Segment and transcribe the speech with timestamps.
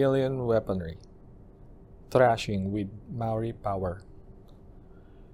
[0.00, 0.96] Alien Weaponry
[2.10, 4.00] Thrashing with Maori Power.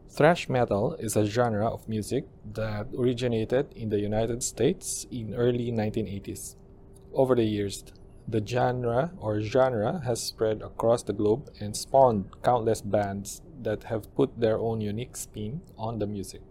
[0.09, 5.71] Thrash metal is a genre of music that originated in the United States in early
[5.71, 6.57] 1980s.
[7.15, 7.85] Over the years,
[8.27, 14.13] the genre or genre has spread across the globe and spawned countless bands that have
[14.17, 16.43] put their own unique spin on the music.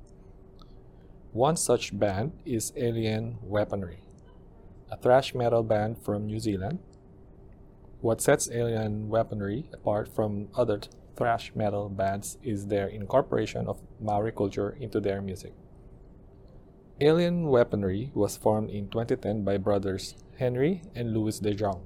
[1.33, 3.99] One such band is Alien Weaponry,
[4.89, 6.79] a thrash metal band from New Zealand
[8.05, 10.79] what sets Alien Weaponry apart from other
[11.17, 15.53] thrash metal bands is their incorporation of Maori culture into their music.
[17.01, 21.81] Alien Weaponry was formed in 2010 by brothers Henry and Lewis De Jong.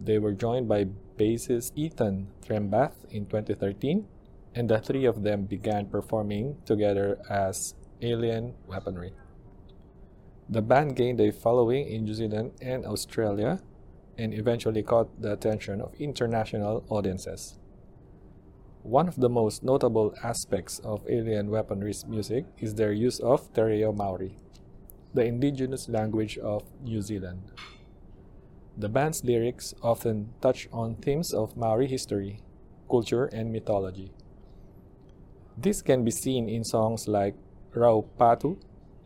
[0.00, 0.86] They were joined by
[1.18, 4.06] bassist Ethan Trembath in 2013,
[4.54, 9.12] and the three of them began performing together as Alien Weaponry.
[10.48, 13.58] The band gained a following in New Zealand and Australia
[14.18, 17.56] and eventually caught the attention of international audiences.
[18.82, 23.62] One of the most notable aspects of Alien Weaponry's music is their use of Te
[23.62, 24.36] Reo Maori,
[25.14, 27.52] the indigenous language of New Zealand.
[28.76, 32.40] The band's lyrics often touch on themes of Maori history,
[32.90, 34.12] culture, and mythology.
[35.56, 37.34] This can be seen in songs like
[37.74, 38.60] Raupatu,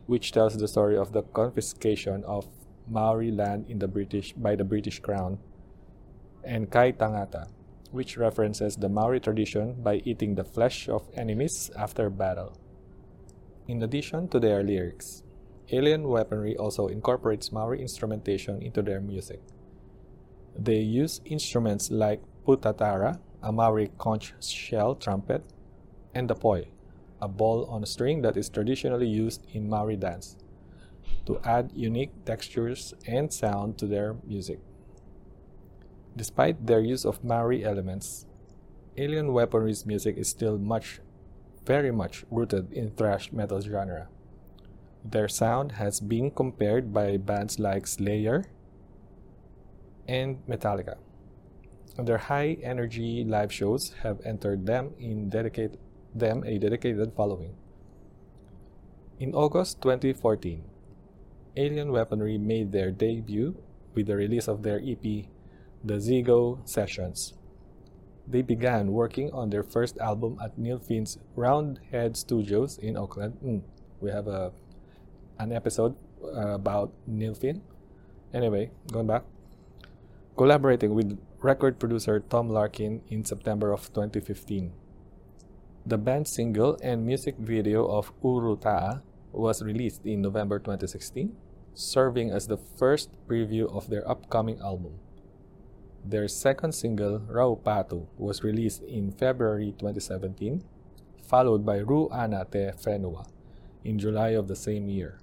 [0.05, 2.47] which tells the story of the confiscation of
[2.87, 5.39] Maori land in the British by the British Crown,
[6.43, 7.47] and Kai Tangata,
[7.91, 12.57] which references the Maori tradition by eating the flesh of enemies after battle.
[13.67, 15.23] In addition to their lyrics,
[15.71, 19.41] Alien Weaponry also incorporates Maori instrumentation into their music.
[20.57, 25.43] They use instruments like putatara, a Maori conch shell trumpet,
[26.13, 26.67] and the poi,
[27.21, 30.35] a ball on a string that is traditionally used in Maori dance
[31.25, 34.59] to add unique textures and sound to their music.
[36.15, 38.25] Despite their use of Maori elements,
[38.97, 40.99] Alien Weaponry's music is still much,
[41.65, 44.07] very much rooted in thrash metal genre.
[45.03, 48.45] Their sound has been compared by bands like Slayer
[50.07, 50.97] and Metallica.
[51.97, 55.79] Their high energy live shows have entered them in dedicate
[56.13, 57.55] them a dedicated following.
[59.19, 60.63] In August 2014,
[61.55, 63.55] Alien Weaponry made their debut
[63.93, 65.29] with the release of their EP,
[65.83, 67.33] The Zego Sessions.
[68.27, 73.37] They began working on their first album at Neil Finn's Roundhead Studios in Auckland.
[73.43, 73.61] Mm,
[73.99, 74.51] we have a
[75.39, 77.61] an episode uh, about Neil Finn.
[78.33, 79.23] Anyway, going back,
[80.37, 84.71] collaborating with record producer Tom Larkin in September of 2015.
[85.85, 89.03] The band's single and music video of Urutaa
[89.33, 91.35] was released in November 2016,
[91.73, 94.99] serving as the first preview of their upcoming album.
[96.05, 100.63] Their second single, Raupatu, was released in February 2017,
[101.25, 103.25] followed by Ru Ana Te Whenua
[103.83, 105.19] in July of the same year.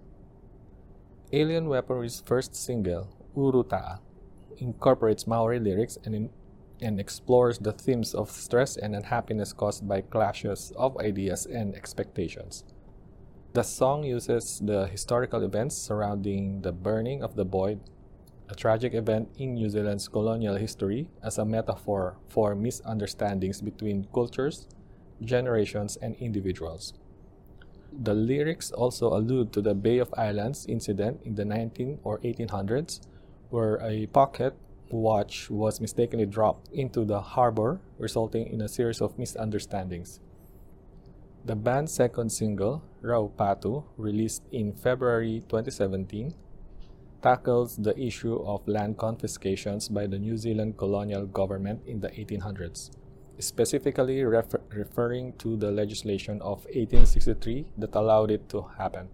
[1.32, 4.00] Alien Weaponry's first single, Urutaa,
[4.58, 6.30] incorporates Maori lyrics and, in,
[6.80, 12.64] and explores the themes of stress and unhappiness caused by clashes of ideas and expectations.
[13.52, 17.80] The song uses the historical events surrounding the burning of the Boyd,
[18.48, 24.68] a tragic event in New Zealand's colonial history, as a metaphor for misunderstandings between cultures,
[25.24, 26.94] generations, and individuals.
[27.92, 33.00] The lyrics also allude to the Bay of Islands incident in the 19 or 1800s,
[33.48, 34.54] where a pocket
[34.90, 40.20] watch was mistakenly dropped into the harbor, resulting in a series of misunderstandings.
[41.42, 46.34] The band's second single, Raupatu, released in February 2017,
[47.22, 52.90] tackles the issue of land confiscations by the New Zealand colonial government in the 1800s,
[53.38, 59.08] specifically refer- referring to the legislation of 1863 that allowed it to happen.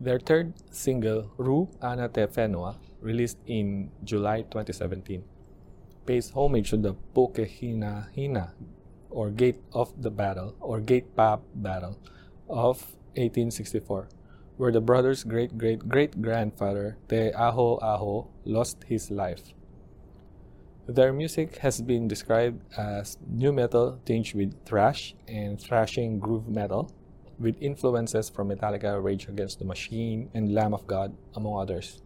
[0.00, 2.24] Their third single, Ru Ana Te
[3.02, 5.22] released in July 2017,
[6.06, 8.52] pays homage to the Pukehinahina
[9.10, 11.98] or Gate of the Battle or Gate Pa Battle
[12.48, 14.08] of 1864,
[14.56, 19.52] where the brother's great great great grandfather Te Aho Aho lost his life.
[20.86, 26.90] Their music has been described as nu metal tinged with thrash and thrashing groove metal,
[27.38, 32.02] with influences from Metallica, Rage Against the Machine, and Lamb of God, among others.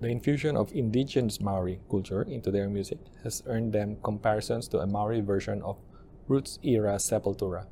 [0.00, 4.86] The infusion of indigenous Maori culture into their music has earned them comparisons to a
[4.86, 5.76] Maori version of
[6.28, 7.66] Roots era Sepultura.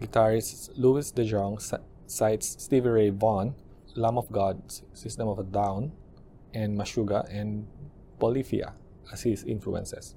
[0.00, 1.58] Guitarist Lewis De Jong
[2.06, 3.54] cites Stevie Ray Vaughan,
[3.96, 4.62] Lamb of God,
[4.94, 5.90] System of a Down,
[6.54, 7.66] and Meshuggah, and
[8.20, 8.74] Polyphia
[9.12, 10.14] as his influences.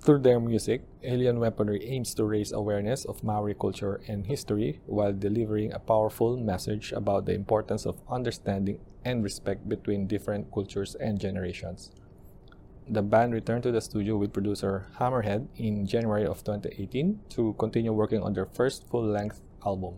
[0.00, 5.12] Through their music, Alien Weaponry aims to raise awareness of Maori culture and history while
[5.12, 11.20] delivering a powerful message about the importance of understanding and respect between different cultures and
[11.20, 11.92] generations.
[12.86, 17.94] The band returned to the studio with producer Hammerhead in January of 2018 to continue
[17.94, 19.94] working on their first full length album.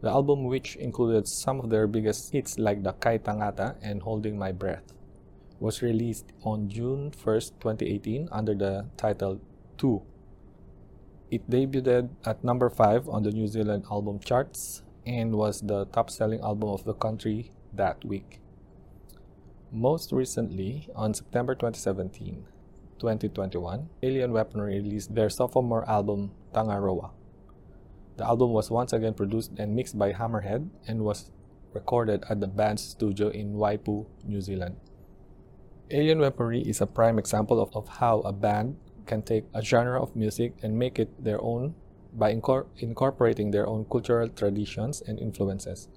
[0.00, 4.36] The album, which included some of their biggest hits like the Kai Tangata and Holding
[4.36, 4.92] My Breath,
[5.60, 9.40] was released on June 1st, 2018 under the title
[9.76, 10.02] Tū.
[11.30, 16.10] It debuted at number 5 on the New Zealand album charts and was the top
[16.10, 18.40] selling album of the country that week.
[19.70, 22.46] Most recently, on September 2017,
[22.98, 27.10] 2021, Alien Weaponry released their sophomore album Tangaroa.
[28.16, 31.30] The album was once again produced and mixed by Hammerhead and was
[31.74, 34.76] recorded at the band's studio in Waipu, New Zealand.
[35.90, 40.02] Alien Weaponry is a prime example of, of how a band can take a genre
[40.02, 41.74] of music and make it their own
[42.14, 45.88] by incor- incorporating their own cultural traditions and influences.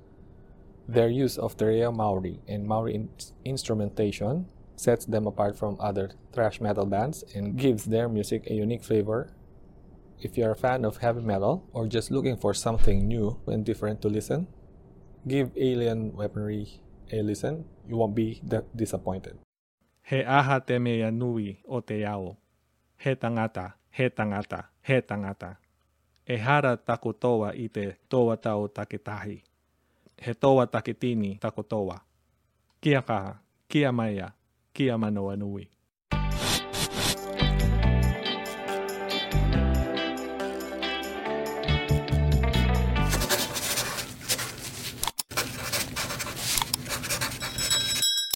[0.88, 3.10] Their use of Te Reo Maori and Maori in-
[3.46, 8.84] instrumentation sets them apart from other thrash metal bands and gives their music a unique
[8.84, 9.30] flavor.
[10.20, 14.02] If you're a fan of heavy metal or just looking for something new and different
[14.02, 14.48] to listen,
[15.28, 16.82] give Alien Weaponry
[17.12, 17.66] a listen.
[17.88, 18.42] You won't be
[18.76, 19.38] disappointed.
[20.04, 22.38] He aha te mea nui o te ao.
[22.98, 25.58] He tangata, he tangata, he tangata.
[26.28, 28.68] E hara tako toa i te toa tau
[30.22, 30.26] takitahi.
[30.26, 32.00] He toa takitini tako.
[32.82, 33.36] Kia kaha,
[33.68, 34.32] kia maia,
[34.74, 35.70] kia manoa nui.